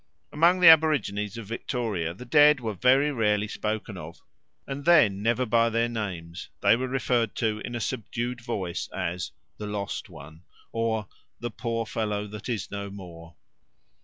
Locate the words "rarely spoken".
3.11-3.97